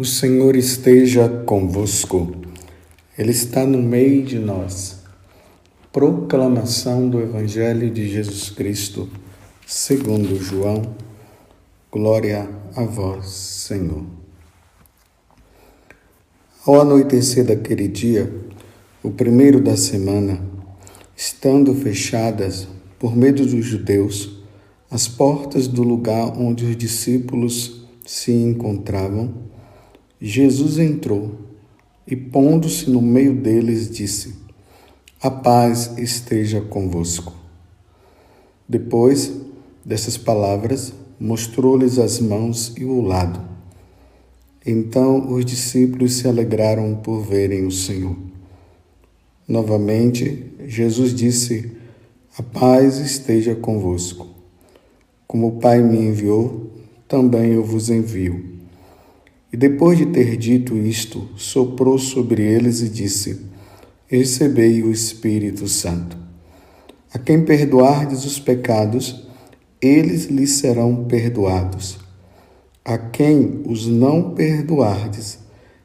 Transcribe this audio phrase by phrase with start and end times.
[0.00, 2.34] O Senhor esteja convosco,
[3.18, 5.00] Ele está no meio de nós.
[5.92, 9.10] Proclamação do Evangelho de Jesus Cristo,
[9.66, 10.96] segundo João.
[11.92, 14.06] Glória a vós, Senhor.
[16.64, 18.32] Ao anoitecer daquele dia,
[19.02, 20.40] o primeiro da semana,
[21.14, 22.66] estando fechadas,
[22.98, 24.40] por medo dos judeus,
[24.90, 29.49] as portas do lugar onde os discípulos se encontravam,
[30.22, 31.32] Jesus entrou
[32.06, 34.34] e, pondo-se no meio deles, disse:
[35.22, 37.32] A paz esteja convosco.
[38.68, 39.32] Depois
[39.82, 43.40] dessas palavras, mostrou-lhes as mãos e o lado.
[44.66, 48.14] Então os discípulos se alegraram por verem o Senhor.
[49.48, 51.72] Novamente, Jesus disse:
[52.36, 54.28] A paz esteja convosco.
[55.26, 56.70] Como o Pai me enviou,
[57.08, 58.49] também eu vos envio.
[59.52, 63.46] E depois de ter dito isto, soprou sobre eles e disse:
[64.06, 66.16] Recebei o Espírito Santo.
[67.12, 69.26] A quem perdoardes os pecados,
[69.80, 71.98] eles lhes serão perdoados.
[72.84, 75.40] A quem os não perdoardes,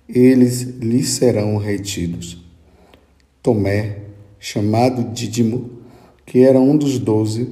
[0.08, 2.44] eles lhes serão retidos.
[3.42, 4.00] Tomé,
[4.40, 5.72] chamado Dídimo,
[6.26, 7.50] que era um dos doze,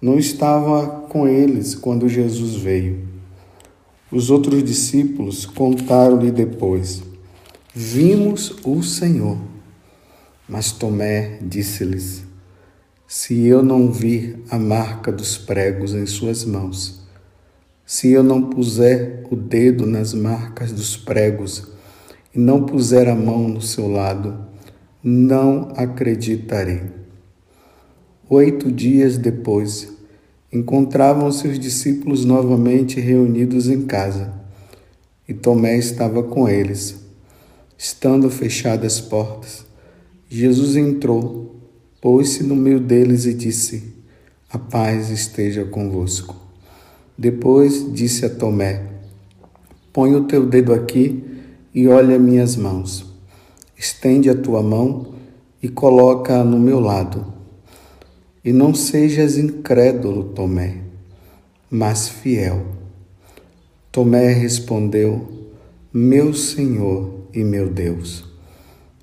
[0.00, 3.15] não estava com eles quando Jesus veio.
[4.10, 7.02] Os outros discípulos contaram-lhe depois:
[7.74, 9.36] Vimos o Senhor.
[10.48, 12.24] Mas Tomé disse-lhes:
[13.06, 17.04] Se eu não vir a marca dos pregos em suas mãos,
[17.84, 21.66] se eu não puser o dedo nas marcas dos pregos
[22.32, 24.38] e não puser a mão no seu lado,
[25.02, 26.82] não acreditarei.
[28.28, 29.95] Oito dias depois,
[30.56, 34.32] encontravam-se os discípulos novamente reunidos em casa,
[35.28, 36.96] e Tomé estava com eles.
[37.76, 39.66] Estando fechadas as portas,
[40.30, 41.56] Jesus entrou,
[42.00, 43.94] pôs-se no meio deles e disse:
[44.50, 46.34] A paz esteja convosco.
[47.18, 48.82] Depois disse a Tomé:
[49.92, 51.22] Põe o teu dedo aqui
[51.74, 53.04] e olha minhas mãos.
[53.76, 55.14] Estende a tua mão
[55.62, 57.35] e coloca-a no meu lado
[58.46, 60.76] e não sejas incrédulo, Tomé,
[61.68, 62.64] mas fiel.
[63.90, 65.48] Tomé respondeu:
[65.92, 68.24] Meu Senhor e meu Deus.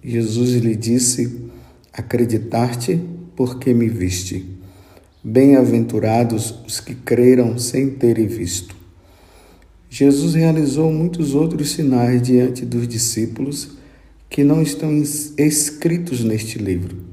[0.01, 1.49] Jesus lhe disse:
[1.91, 3.01] Acreditaste
[3.35, 4.45] porque me viste.
[5.21, 8.73] Bem-aventurados os que creram sem terem visto.
[9.89, 13.71] Jesus realizou muitos outros sinais diante dos discípulos
[14.29, 15.03] que não estão
[15.37, 17.12] escritos neste livro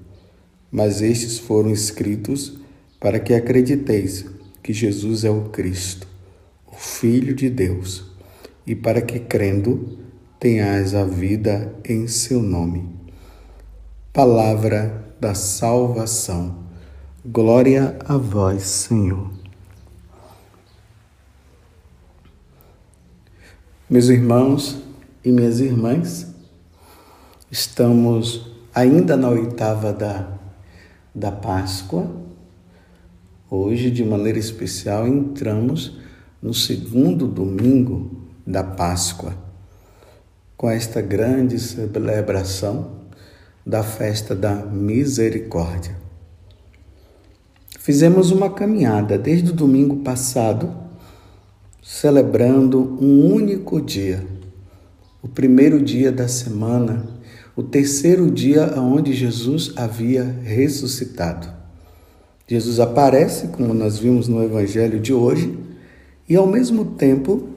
[0.71, 2.59] mas estes foram escritos
[3.01, 4.27] para que acrediteis
[4.63, 6.07] que Jesus é o Cristo,
[6.71, 8.05] o Filho de Deus,
[8.67, 9.99] e para que, crendo,
[10.39, 12.89] tenhais a vida em seu nome.
[14.13, 16.65] Palavra da salvação.
[17.25, 19.31] Glória a vós, Senhor.
[23.89, 24.79] Meus irmãos
[25.25, 26.29] e minhas irmãs,
[27.51, 30.40] estamos ainda na oitava da
[31.15, 32.11] da Páscoa,
[33.51, 35.99] hoje, de maneira especial, entramos
[36.41, 39.35] no segundo domingo da Páscoa,
[40.57, 43.01] com esta grande celebração
[43.67, 45.97] da festa da misericórdia.
[47.79, 50.71] Fizemos uma caminhada desde o domingo passado,
[51.83, 54.25] celebrando um único dia,
[55.23, 57.20] o primeiro dia da semana
[57.57, 61.49] o terceiro dia onde Jesus havia ressuscitado.
[62.47, 65.57] Jesus aparece, como nós vimos no Evangelho de hoje,
[66.29, 67.49] e ao mesmo tempo,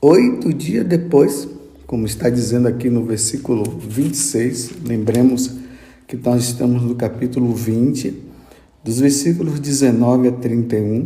[0.00, 1.48] oito dias depois,
[1.86, 5.52] como está dizendo aqui no versículo 26, lembremos
[6.06, 8.22] que nós estamos no capítulo 20,
[8.84, 11.04] dos versículos 19 a 31,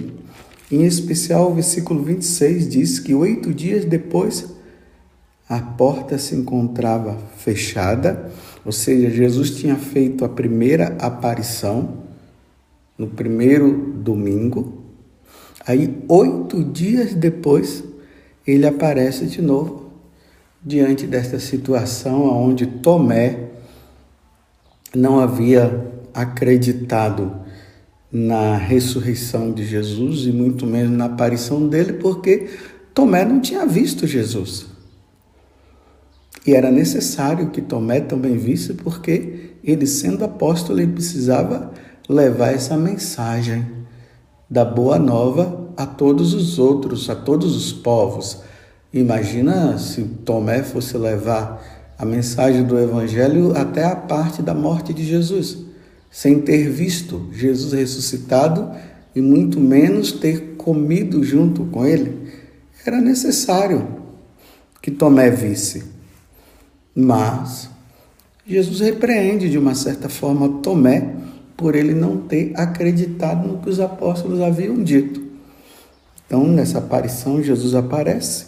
[0.70, 4.46] em especial o versículo 26 diz que oito dias depois
[5.50, 8.30] a porta se encontrava fechada,
[8.64, 12.04] ou seja, Jesus tinha feito a primeira aparição
[12.96, 14.84] no primeiro domingo.
[15.66, 17.82] Aí, oito dias depois,
[18.46, 19.90] ele aparece de novo
[20.64, 23.48] diante desta situação onde Tomé
[24.94, 27.40] não havia acreditado
[28.12, 32.48] na ressurreição de Jesus e muito menos na aparição dele, porque
[32.94, 34.69] Tomé não tinha visto Jesus.
[36.46, 41.72] E era necessário que Tomé também visse, porque ele, sendo apóstolo, ele precisava
[42.08, 43.66] levar essa mensagem
[44.48, 48.42] da boa nova a todos os outros, a todos os povos,
[48.92, 55.04] Imagina se Tomé fosse levar a mensagem do Evangelho até a parte da morte de
[55.04, 55.58] Jesus,
[56.10, 58.68] sem ter visto Jesus ressuscitado
[59.14, 62.32] e muito menos ter comido junto com ele.
[62.84, 63.86] Era necessário
[64.82, 65.84] que Tomé visse.
[67.00, 67.70] Mas
[68.46, 71.14] Jesus repreende de uma certa forma Tomé
[71.56, 75.22] por ele não ter acreditado no que os apóstolos haviam dito.
[76.26, 78.46] Então, nessa aparição, Jesus aparece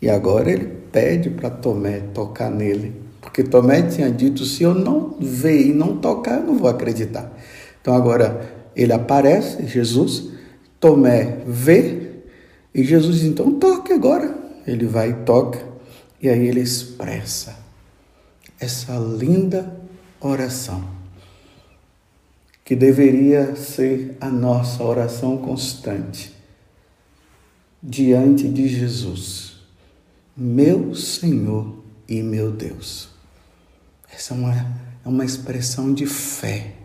[0.00, 5.16] e agora ele pede para Tomé tocar nele, porque Tomé tinha dito: se eu não
[5.20, 7.32] ver e não tocar, eu não vou acreditar.
[7.80, 8.40] Então, agora
[8.74, 10.30] ele aparece, Jesus,
[10.80, 12.10] Tomé vê
[12.74, 14.34] e Jesus então toque agora.
[14.66, 15.71] Ele vai e toca,
[16.22, 17.58] e aí ele expressa
[18.60, 19.76] essa linda
[20.20, 20.88] oração,
[22.64, 26.32] que deveria ser a nossa oração constante
[27.82, 29.56] diante de Jesus,
[30.36, 33.08] meu Senhor e meu Deus.
[34.08, 36.76] Essa é uma, é uma expressão de fé.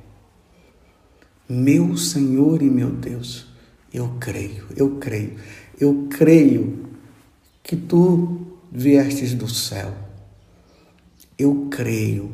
[1.48, 3.46] Meu Senhor e meu Deus,
[3.94, 5.38] eu creio, eu creio,
[5.80, 6.88] eu creio
[7.62, 8.37] que tu
[8.72, 9.94] viestes do céu.
[11.38, 12.32] Eu creio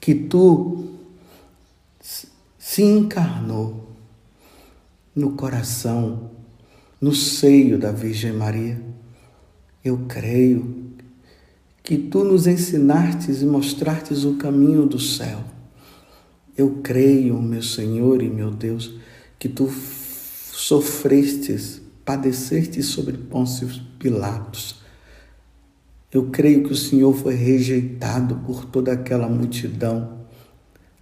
[0.00, 0.94] que tu
[2.58, 3.88] se encarnou
[5.14, 6.30] no coração
[7.00, 8.80] no seio da Virgem Maria.
[9.84, 10.90] Eu creio
[11.82, 15.42] que tu nos ensinastes e mostrastes o caminho do céu.
[16.56, 18.94] Eu creio, meu Senhor e meu Deus,
[19.38, 19.68] que tu
[20.52, 23.68] sofrestes, padecestes sobre Pôncio
[23.98, 24.80] Pilatos.
[26.12, 30.20] Eu creio que o Senhor foi rejeitado por toda aquela multidão,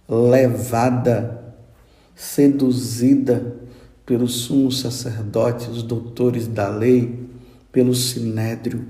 [0.07, 1.55] levada,
[2.15, 3.55] seduzida
[4.05, 7.27] pelos sumos sacerdotes, os doutores da lei,
[7.71, 8.85] pelo sinédrio.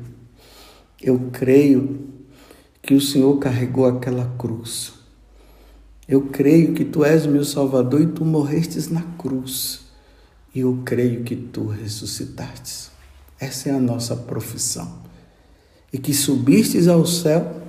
[1.01, 2.07] Eu creio
[2.81, 4.93] que o Senhor carregou aquela cruz.
[6.07, 9.88] Eu creio que tu és meu Salvador e tu morrestes na cruz.
[10.53, 12.91] E eu creio que tu ressuscitastes.
[13.39, 14.99] Essa é a nossa profissão.
[15.91, 17.61] E que subistes ao céu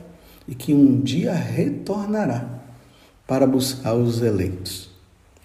[0.46, 2.60] e que um dia retornará
[3.26, 4.90] para buscar os eleitos.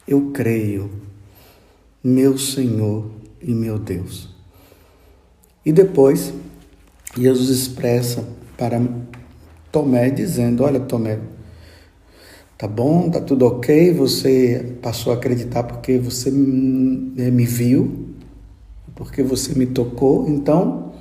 [0.07, 0.89] Eu creio
[2.03, 3.11] meu Senhor
[3.41, 4.29] e meu Deus.
[5.65, 6.33] E depois,
[7.17, 8.27] Jesus expressa
[8.57, 8.81] para
[9.71, 11.19] Tomé, dizendo: Olha, Tomé,
[12.57, 18.10] tá bom, tá tudo ok, você passou a acreditar porque você me viu,
[18.96, 20.94] porque você me tocou, então,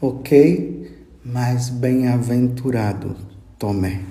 [0.00, 0.90] ok,
[1.24, 3.16] mas bem-aventurado,
[3.58, 4.02] Tomé.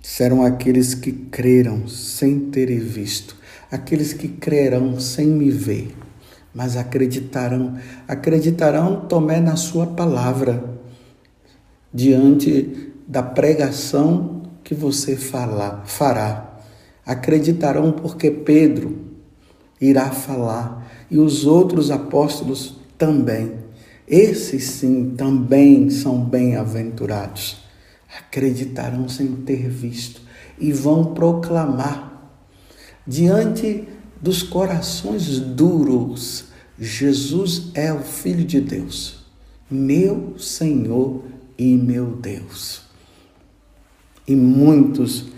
[0.00, 3.38] Serão aqueles que creram sem terem visto
[3.70, 5.94] aqueles que crerão sem me ver,
[6.54, 7.76] mas acreditarão,
[8.06, 10.78] acreditarão, Tomé, na sua palavra,
[11.92, 14.37] diante da pregação
[14.68, 16.60] que você fala, fará.
[17.06, 18.98] Acreditarão porque Pedro
[19.80, 23.54] irá falar e os outros apóstolos também.
[24.06, 27.64] Esses sim também são bem-aventurados.
[28.18, 30.20] Acreditarão sem ter visto
[30.58, 32.30] e vão proclamar
[33.06, 33.88] diante
[34.20, 36.44] dos corações duros,
[36.78, 39.24] Jesus é o Filho de Deus,
[39.70, 41.24] meu Senhor
[41.56, 42.87] e meu Deus.
[44.28, 45.28] E muitos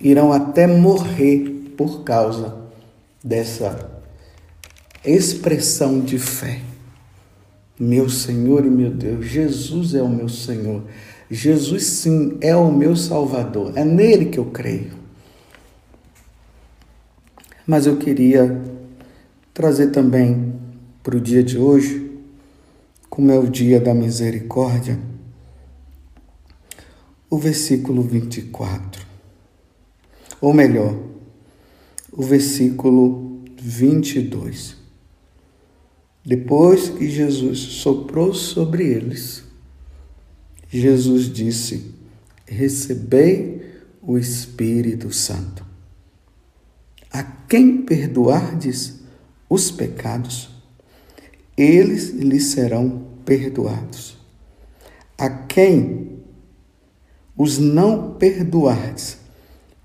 [0.00, 2.56] irão até morrer por causa
[3.22, 4.02] dessa
[5.04, 6.60] expressão de fé.
[7.78, 10.82] Meu Senhor e meu Deus, Jesus é o meu Senhor.
[11.30, 13.72] Jesus, sim, é o meu Salvador.
[13.76, 14.92] É nele que eu creio.
[17.66, 18.62] Mas eu queria
[19.52, 20.54] trazer também
[21.02, 22.10] para o dia de hoje,
[23.10, 24.98] como é o dia da misericórdia,
[27.28, 29.04] o versículo 24.
[30.40, 30.96] Ou melhor,
[32.12, 34.76] o versículo 22.
[36.24, 39.44] Depois que Jesus soprou sobre eles,
[40.68, 41.94] Jesus disse:
[42.46, 43.62] Recebei
[44.02, 45.64] o Espírito Santo.
[47.12, 49.00] A quem perdoardes
[49.48, 50.50] os pecados,
[51.56, 54.16] eles lhes serão perdoados.
[55.16, 56.15] A quem
[57.36, 59.18] os não perdoardes,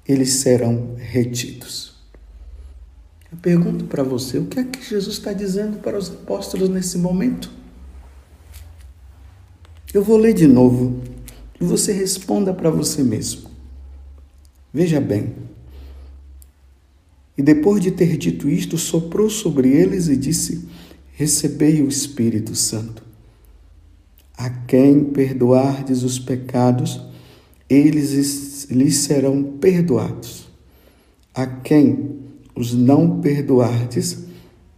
[0.07, 1.93] eles serão retidos.
[3.31, 6.97] Eu pergunto para você, o que é que Jesus está dizendo para os apóstolos nesse
[6.97, 7.51] momento?
[9.93, 11.01] Eu vou ler de novo
[11.59, 13.49] e você responda para você mesmo.
[14.73, 15.33] Veja bem,
[17.37, 20.67] e depois de ter dito isto, soprou sobre eles e disse:
[21.13, 23.03] recebei o Espírito Santo.
[24.37, 27.01] A quem perdoardes os pecados,
[27.73, 30.49] eles lhes serão perdoados.
[31.33, 32.19] A quem
[32.53, 34.25] os não perdoardes,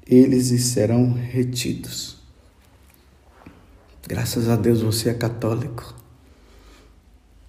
[0.05, 2.17] eles lhes serão retidos.
[4.07, 5.95] Graças a Deus você é católico.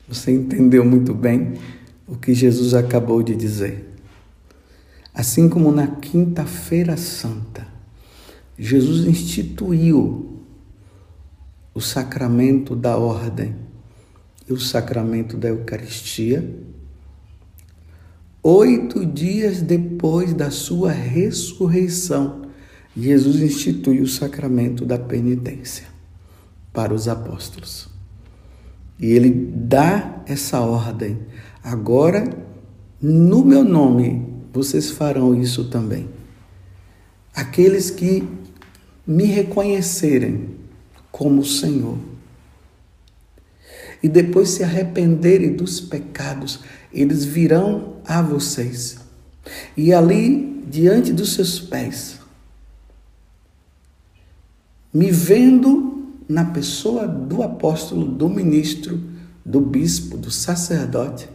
[0.09, 1.55] Você entendeu muito bem
[2.09, 3.93] o que Jesus acabou de dizer.
[5.13, 7.67] Assim como na Quinta-feira Santa,
[8.59, 10.41] Jesus instituiu
[11.75, 13.74] o sacramento da ordem
[14.53, 16.49] o sacramento da Eucaristia,
[18.43, 22.43] oito dias depois da sua ressurreição,
[22.97, 25.87] Jesus instituiu o sacramento da penitência
[26.73, 27.89] para os apóstolos.
[29.01, 31.19] E ele dá essa ordem.
[31.63, 32.25] Agora,
[33.01, 36.09] no meu nome, vocês farão isso também.
[37.35, 38.29] Aqueles que
[39.07, 40.51] me reconhecerem
[41.11, 41.99] como Senhor
[44.05, 46.61] e depois se arrependerem dos pecados,
[46.93, 48.99] eles virão a vocês.
[49.75, 52.21] E ali, diante dos seus pés,
[54.93, 59.03] me vendo na pessoa do apóstolo, do ministro,
[59.43, 61.27] do bispo, do sacerdote,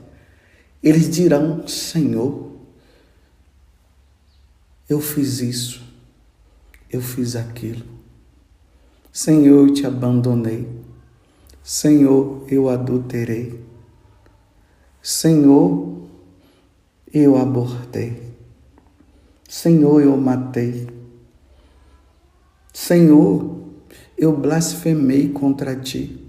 [0.83, 2.51] eles dirão: Senhor,
[4.87, 5.81] eu fiz isso,
[6.87, 7.83] eu fiz aquilo.
[9.11, 10.78] Senhor, eu te abandonei.
[11.63, 13.63] Senhor, eu adulterei.
[15.01, 15.97] Senhor,
[17.13, 18.33] eu abortei.
[19.47, 20.87] Senhor, eu matei.
[22.73, 23.57] Senhor,
[24.17, 26.23] eu blasfemei contra ti.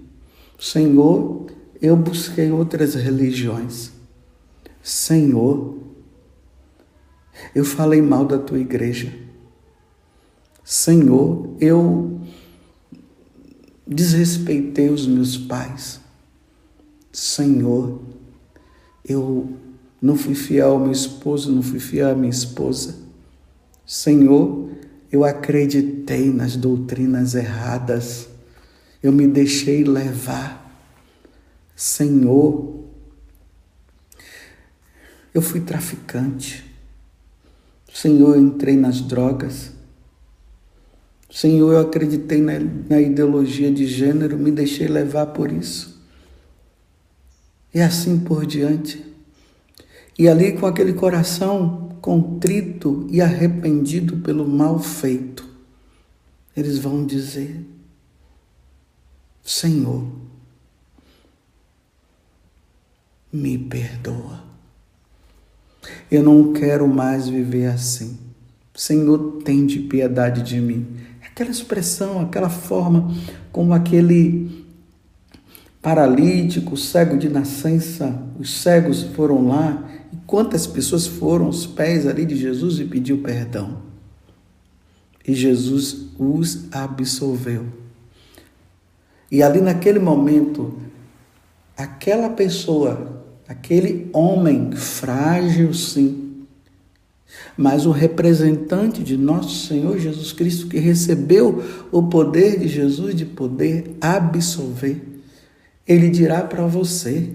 [0.59, 1.47] Senhor,
[1.81, 3.91] eu busquei outras religiões.
[4.81, 5.77] Senhor,
[7.53, 9.13] eu falei mal da tua igreja.
[10.63, 12.20] Senhor, eu
[13.93, 15.99] desrespeitei os meus pais.
[17.11, 18.01] Senhor,
[19.03, 19.57] eu
[20.01, 22.95] não fui fiel ao meu esposo, não fui fiel à minha esposa.
[23.85, 24.69] Senhor,
[25.11, 28.29] eu acreditei nas doutrinas erradas.
[29.03, 30.59] Eu me deixei levar.
[31.75, 32.85] Senhor,
[35.33, 36.63] eu fui traficante.
[37.93, 39.80] Senhor, eu entrei nas drogas.
[41.31, 42.59] Senhor, eu acreditei na,
[42.89, 46.01] na ideologia de gênero, me deixei levar por isso.
[47.73, 49.01] E assim por diante.
[50.19, 55.47] E ali com aquele coração contrito e arrependido pelo mal feito,
[56.55, 57.65] eles vão dizer:
[59.41, 60.05] Senhor,
[63.31, 64.43] me perdoa.
[66.11, 68.19] Eu não quero mais viver assim.
[68.75, 71.10] Senhor, tem de piedade de mim
[71.41, 73.11] aquela expressão, aquela forma
[73.51, 74.65] como aquele
[75.81, 82.25] paralítico, cego de nascença, os cegos foram lá, e quantas pessoas foram aos pés ali
[82.25, 83.79] de Jesus e pediu perdão.
[85.27, 87.65] E Jesus os absolveu.
[89.31, 90.77] E ali naquele momento,
[91.75, 96.30] aquela pessoa, aquele homem frágil, sim,
[97.57, 103.25] mas o representante de nosso Senhor Jesus Cristo, que recebeu o poder de Jesus de
[103.25, 105.01] poder absolver,
[105.87, 107.33] ele dirá para você: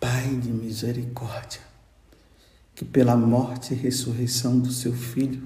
[0.00, 1.60] Pai de misericórdia,
[2.74, 5.42] que pela morte e ressurreição do seu Filho,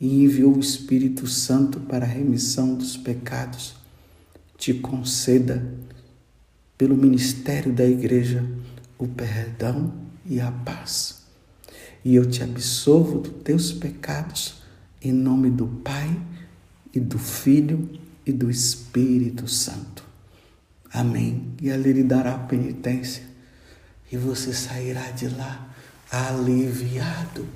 [0.00, 3.74] e enviou o Espírito Santo para a remissão dos pecados,
[4.56, 5.64] te conceda,
[6.76, 8.44] pelo ministério da Igreja,
[8.96, 9.92] o perdão
[10.24, 11.17] e a paz
[12.04, 14.62] e eu te absolvo dos teus pecados,
[15.02, 16.16] em nome do Pai
[16.94, 17.88] e do Filho
[18.24, 20.04] e do Espírito Santo.
[20.92, 21.52] Amém.
[21.60, 23.22] E ali lhe dará penitência,
[24.10, 25.68] e você sairá de lá
[26.10, 27.46] aliviado,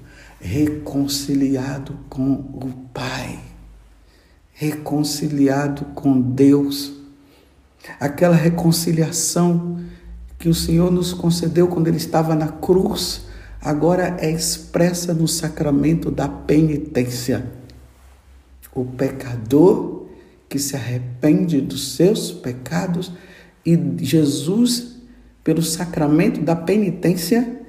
[0.41, 3.41] reconciliado com o Pai,
[4.53, 6.93] reconciliado com Deus.
[7.99, 9.83] Aquela reconciliação
[10.39, 13.32] que o Senhor nos concedeu quando Ele estava na cruz
[13.63, 17.47] agora é expressa no sacramento da penitência.
[18.75, 20.07] O pecador
[20.49, 23.13] que se arrepende dos seus pecados
[23.65, 24.97] e Jesus,
[25.45, 27.61] pelo sacramento da penitência,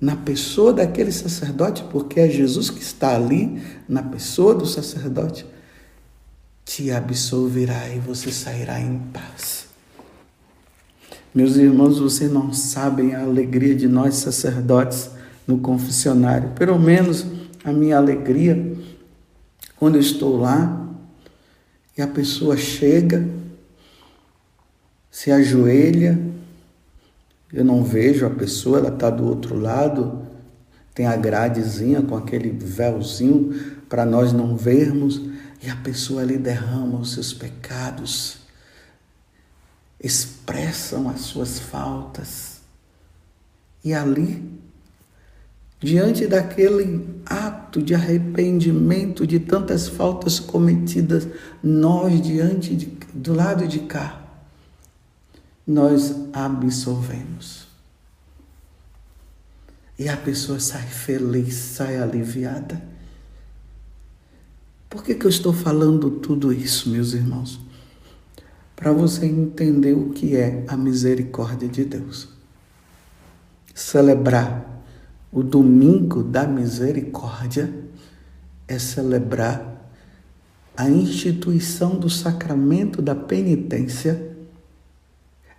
[0.00, 5.46] na pessoa daquele sacerdote, porque é Jesus que está ali, na pessoa do sacerdote,
[6.64, 9.66] te absolverá e você sairá em paz.
[11.34, 15.13] Meus irmãos, vocês não sabem a alegria de nós sacerdotes
[15.46, 16.50] no confessionário.
[16.50, 17.26] Pelo menos
[17.64, 18.74] a minha alegria
[19.76, 20.88] quando eu estou lá
[21.96, 23.28] e a pessoa chega,
[25.10, 26.18] se ajoelha,
[27.52, 30.26] eu não vejo a pessoa, ela está do outro lado,
[30.94, 35.20] tem a gradezinha com aquele véuzinho para nós não vermos,
[35.62, 38.38] e a pessoa ali derrama os seus pecados,
[40.00, 42.60] expressam as suas faltas.
[43.84, 44.42] E ali,
[45.84, 51.28] diante daquele ato de arrependimento de tantas faltas cometidas,
[51.62, 54.24] nós diante de, do lado de cá,
[55.66, 57.68] nós absolvemos.
[59.98, 62.82] E a pessoa sai feliz, sai aliviada.
[64.88, 67.60] Por que, que eu estou falando tudo isso, meus irmãos?
[68.74, 72.28] Para você entender o que é a misericórdia de Deus.
[73.74, 74.73] Celebrar
[75.34, 77.74] o domingo da misericórdia
[78.66, 79.74] é celebrar
[80.76, 84.34] a instituição do sacramento da penitência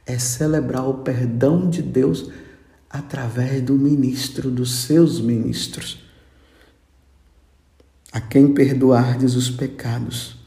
[0.06, 2.32] é celebrar o perdão de Deus
[2.90, 6.04] através do ministro, dos seus ministros.
[8.12, 10.38] A quem perdoardes os pecados,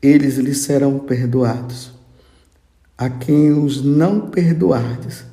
[0.00, 1.92] eles lhes serão perdoados.
[2.98, 5.24] A quem os não perdoardes,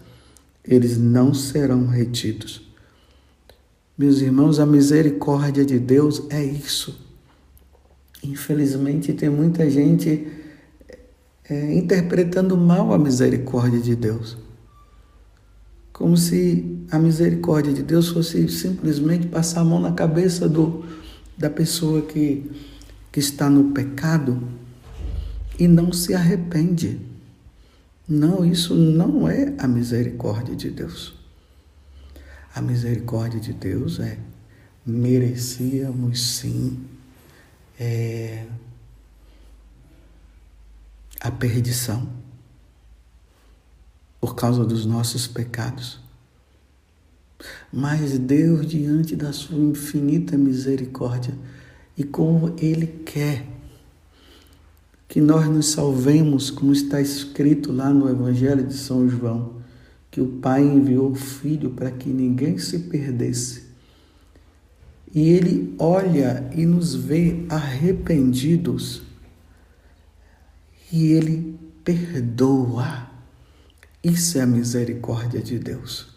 [0.63, 2.68] eles não serão retidos.
[3.99, 6.97] Meus irmãos, a misericórdia de Deus é isso.
[8.23, 10.25] Infelizmente, tem muita gente
[11.49, 14.37] é, interpretando mal a misericórdia de Deus.
[15.91, 20.85] Como se a misericórdia de Deus fosse simplesmente passar a mão na cabeça do,
[21.37, 22.49] da pessoa que,
[23.11, 24.41] que está no pecado
[25.59, 27.01] e não se arrepende.
[28.07, 31.18] Não, isso não é a misericórdia de Deus.
[32.53, 34.17] A misericórdia de Deus é
[34.85, 36.79] merecíamos sim
[37.79, 38.45] é,
[41.19, 42.07] a perdição
[44.19, 45.99] por causa dos nossos pecados.
[47.71, 51.33] Mas Deus, diante da sua infinita misericórdia
[51.95, 53.45] e como Ele quer
[55.07, 59.58] que nós nos salvemos, como está escrito lá no Evangelho de São João,
[60.19, 63.69] que o Pai enviou o Filho para que ninguém se perdesse.
[65.15, 69.01] E Ele olha e nos vê arrependidos
[70.91, 73.07] e Ele perdoa.
[74.03, 76.09] Isso é a misericórdia de Deus.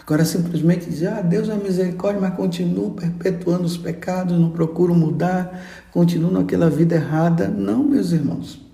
[0.00, 5.64] Agora, simplesmente dizer, ah, Deus é misericórdia, mas continuo perpetuando os pecados, não procuro mudar,
[5.92, 7.46] continuo naquela vida errada.
[7.46, 8.71] Não, meus irmãos.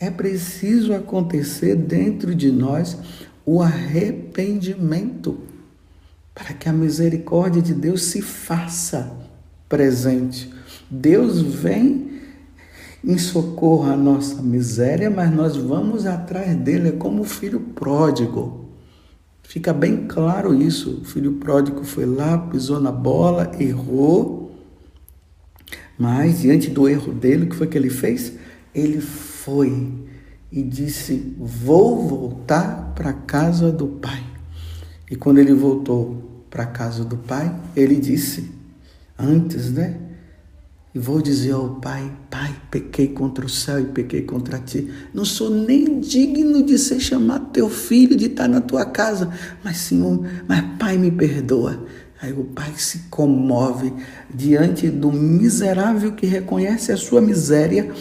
[0.00, 2.96] É preciso acontecer dentro de nós
[3.44, 5.38] o arrependimento
[6.34, 9.10] para que a misericórdia de Deus se faça
[9.68, 10.52] presente.
[10.88, 12.20] Deus vem
[13.02, 18.68] em socorro à nossa miséria, mas nós vamos atrás dele, é como o filho pródigo.
[19.42, 21.00] Fica bem claro isso.
[21.02, 24.52] O filho pródigo foi lá, pisou na bola, errou,
[25.98, 28.34] mas diante do erro dele, o que foi que ele fez?
[28.78, 29.92] Ele foi
[30.52, 34.24] e disse: Vou voltar para a casa do pai.
[35.10, 38.50] E quando ele voltou para a casa do pai, ele disse,
[39.18, 39.98] antes, né?
[40.94, 44.90] E vou dizer ao Pai: Pai, pequei contra o céu e pequei contra ti.
[45.12, 49.30] Não sou nem digno de ser chamado teu filho, de estar na tua casa.
[49.62, 51.86] Mas, Senhor, mas Pai, me perdoa.
[52.20, 53.92] Aí o pai se comove
[54.32, 57.92] diante do miserável que reconhece a sua miséria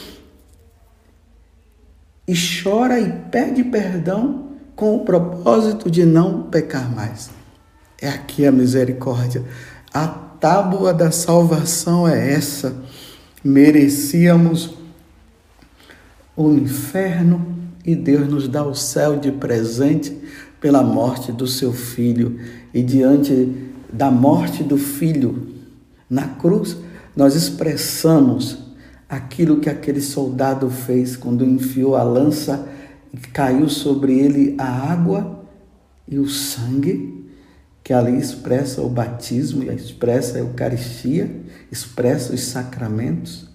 [2.28, 7.30] e chora e pede perdão com o propósito de não pecar mais.
[8.02, 9.44] É aqui a misericórdia.
[9.94, 12.76] A tábua da salvação é essa.
[13.44, 14.76] Merecíamos
[16.36, 20.16] o inferno e Deus nos dá o céu de presente
[20.60, 22.40] pela morte do seu filho.
[22.74, 25.48] E diante da morte do filho
[26.10, 26.78] na cruz,
[27.16, 28.67] nós expressamos
[29.10, 32.68] aquilo que aquele soldado fez quando enfiou a lança
[33.14, 35.46] e caiu sobre ele a água
[36.08, 37.18] e o sangue
[37.84, 41.34] que ali expressa o batismo, expressa a Eucaristia,
[41.72, 43.48] expressa os sacramentos.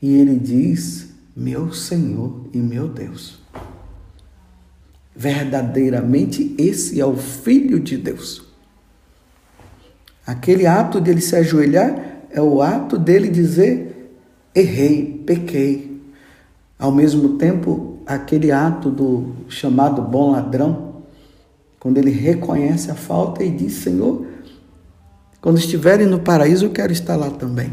[0.00, 3.38] E ele diz: Meu Senhor e meu Deus.
[5.14, 8.46] Verdadeiramente, esse é o Filho de Deus.
[10.26, 13.91] Aquele ato dele se ajoelhar é o ato dele dizer:
[14.54, 16.00] Errei, pequei.
[16.78, 20.92] Ao mesmo tempo, aquele ato do chamado bom ladrão
[21.78, 24.26] quando ele reconhece a falta e diz: Senhor,
[25.40, 27.72] Quando estiverem no paraíso, eu quero estar lá também.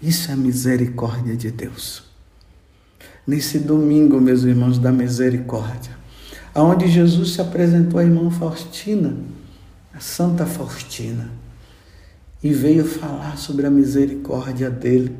[0.00, 2.02] Isso é a misericórdia de Deus.
[3.26, 5.92] Nesse domingo, meus irmãos, da misericórdia,
[6.54, 9.14] aonde Jesus se apresentou à irmã Faustina,
[9.94, 11.30] a Santa Faustina,
[12.42, 15.14] e veio falar sobre a misericórdia dele.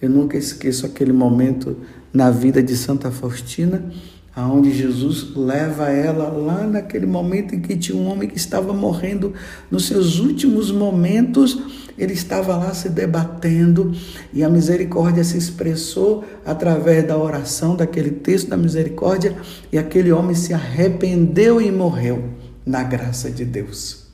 [0.00, 1.76] Eu nunca esqueço aquele momento
[2.12, 3.90] na vida de Santa Faustina,
[4.34, 9.32] aonde Jesus leva ela lá naquele momento em que tinha um homem que estava morrendo
[9.70, 11.58] nos seus últimos momentos,
[11.96, 13.94] ele estava lá se debatendo
[14.34, 19.34] e a misericórdia se expressou através da oração daquele texto da misericórdia
[19.72, 22.30] e aquele homem se arrependeu e morreu
[22.64, 24.06] na graça de Deus.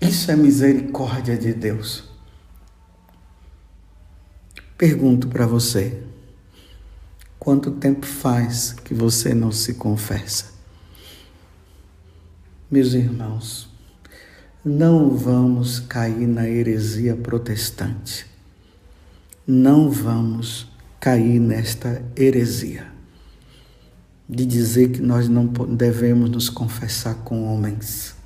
[0.00, 2.11] Isso é misericórdia de Deus.
[4.82, 6.02] Pergunto para você:
[7.38, 10.46] quanto tempo faz que você não se confessa?
[12.68, 13.70] Meus irmãos,
[14.64, 18.26] não vamos cair na heresia protestante.
[19.46, 20.68] Não vamos
[20.98, 22.84] cair nesta heresia
[24.28, 28.16] de dizer que nós não devemos nos confessar com homens.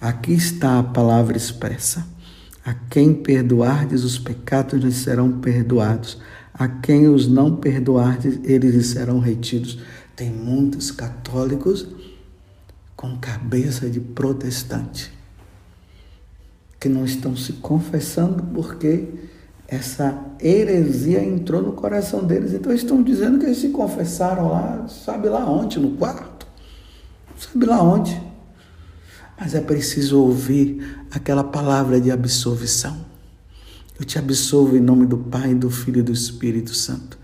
[0.00, 2.19] Aqui está a palavra expressa.
[2.64, 6.18] A quem perdoardes os pecados lhes serão perdoados.
[6.52, 9.78] A quem os não perdoardes, eles lhes serão retidos.
[10.14, 11.86] Tem muitos católicos
[12.94, 15.10] com cabeça de protestante
[16.78, 19.06] que não estão se confessando porque
[19.68, 22.54] essa heresia entrou no coração deles.
[22.54, 26.46] Então estão dizendo que eles se confessaram lá, sabe lá onde, no quarto.
[27.38, 28.20] Sabe lá onde.
[29.40, 33.06] Mas é preciso ouvir aquela palavra de absolvição.
[33.98, 37.18] Eu te absolvo em nome do Pai, do Filho e do Espírito Santo.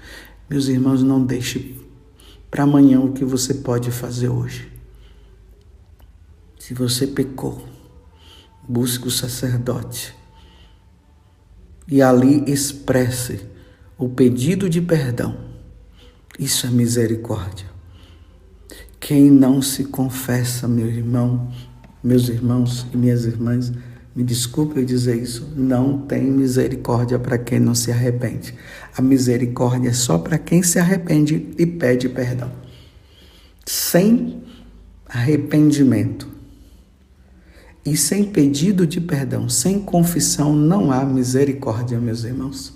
[0.48, 1.78] Meus irmãos, não deixe
[2.50, 4.72] para amanhã o que você pode fazer hoje.
[6.58, 7.62] Se você pecou,
[8.66, 10.14] busque o sacerdote
[11.86, 13.42] e ali expresse
[13.98, 15.36] o pedido de perdão.
[16.38, 17.66] Isso é misericórdia.
[18.98, 21.52] Quem não se confessa, meu irmão,
[22.06, 23.72] meus irmãos e minhas irmãs,
[24.14, 28.54] me desculpe eu dizer isso, não tem misericórdia para quem não se arrepende.
[28.96, 32.50] A misericórdia é só para quem se arrepende e pede perdão.
[33.64, 34.40] Sem
[35.08, 36.28] arrependimento
[37.84, 42.72] e sem pedido de perdão, sem confissão, não há misericórdia, meus irmãos.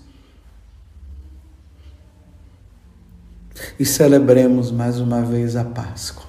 [3.79, 6.27] E celebremos mais uma vez a Páscoa.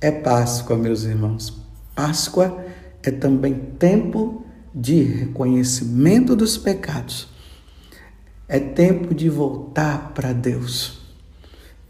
[0.00, 1.67] É Páscoa, meus irmãos.
[1.98, 2.64] Páscoa
[3.02, 7.26] é também tempo de reconhecimento dos pecados.
[8.46, 11.00] É tempo de voltar para Deus.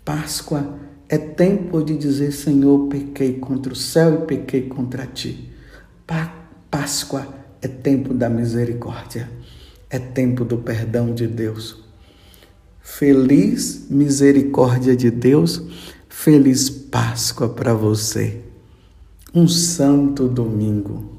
[0.06, 0.78] Páscoa
[1.10, 5.52] é tempo de dizer: Senhor, pequei contra o céu e pequei contra ti.
[6.70, 7.28] Páscoa
[7.60, 9.28] é tempo da misericórdia.
[9.90, 11.84] É tempo do perdão de Deus.
[12.80, 15.62] Feliz misericórdia de Deus.
[16.08, 18.47] Feliz Páscoa para você
[19.34, 21.18] um santo domingo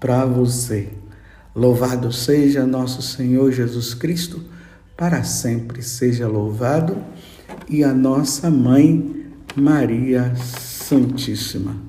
[0.00, 0.88] para você.
[1.54, 4.42] Louvado seja nosso Senhor Jesus Cristo,
[4.96, 6.96] para sempre seja louvado,
[7.68, 11.85] e a nossa mãe Maria Santíssima.